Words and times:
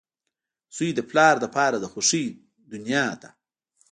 •زوی 0.75 0.89
د 0.95 0.99
پلار 1.09 1.35
لپاره 1.45 1.75
د 1.79 1.85
خوښۍ 1.91 2.25
دنیا 2.71 3.07
ده. 3.21 3.29